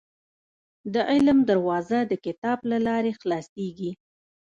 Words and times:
•د 0.93 0.95
علم 1.11 1.39
دروازه، 1.49 1.99
د 2.11 2.13
کتاب 2.25 2.59
له 2.71 2.77
لارې 2.87 3.11
خلاصېږي. 3.19 3.91